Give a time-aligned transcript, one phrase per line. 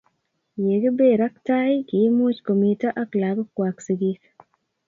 [0.65, 4.21] ye kibeer ak tai, kiimuch komito ak lagokwak sigik